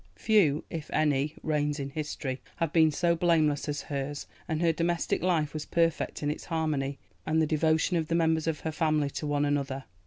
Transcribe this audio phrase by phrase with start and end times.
[0.15, 5.21] Few, if any, reigns in history have been so blameless as hers, and her domestic
[5.21, 9.11] life was perfect in its harmony and the devotion of the members of her family
[9.11, 9.83] to one another.